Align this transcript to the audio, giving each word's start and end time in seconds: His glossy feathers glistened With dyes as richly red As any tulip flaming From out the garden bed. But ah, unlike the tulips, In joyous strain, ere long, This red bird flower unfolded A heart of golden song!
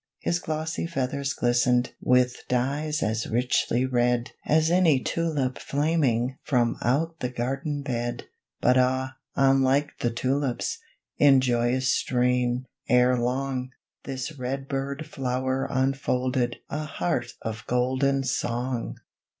His 0.21 0.39
glossy 0.39 0.87
feathers 0.87 1.31
glistened 1.35 1.93
With 2.01 2.37
dyes 2.49 3.03
as 3.03 3.27
richly 3.29 3.85
red 3.85 4.31
As 4.47 4.71
any 4.71 4.99
tulip 4.99 5.59
flaming 5.59 6.39
From 6.41 6.77
out 6.81 7.19
the 7.19 7.29
garden 7.29 7.83
bed. 7.83 8.23
But 8.61 8.79
ah, 8.79 9.17
unlike 9.35 9.99
the 9.99 10.09
tulips, 10.09 10.79
In 11.19 11.39
joyous 11.39 11.93
strain, 11.93 12.65
ere 12.89 13.15
long, 13.15 13.69
This 14.03 14.31
red 14.39 14.67
bird 14.67 15.05
flower 15.05 15.67
unfolded 15.69 16.55
A 16.67 16.83
heart 16.85 17.33
of 17.43 17.63
golden 17.67 18.23
song! 18.23 18.95